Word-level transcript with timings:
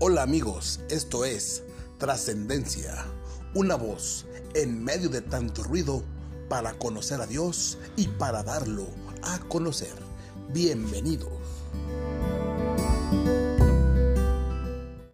Hola 0.00 0.22
amigos, 0.22 0.80
esto 0.90 1.24
es 1.24 1.62
Trascendencia, 1.98 3.06
una 3.54 3.76
voz 3.76 4.26
en 4.54 4.82
medio 4.82 5.08
de 5.08 5.20
tanto 5.20 5.62
ruido 5.62 6.02
para 6.48 6.72
conocer 6.72 7.20
a 7.20 7.26
Dios 7.28 7.78
y 7.96 8.08
para 8.08 8.42
darlo 8.42 8.88
a 9.22 9.38
conocer. 9.38 9.94
Bienvenidos. 10.52 11.30